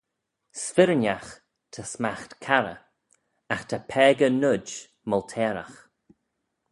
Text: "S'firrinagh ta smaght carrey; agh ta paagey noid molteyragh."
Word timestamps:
"S'firrinagh 0.61 1.31
ta 1.73 1.83
smaght 1.93 2.31
carrey; 2.45 2.81
agh 3.53 3.63
ta 3.69 3.77
paagey 3.89 4.33
noid 4.41 4.67
molteyragh." 5.09 5.77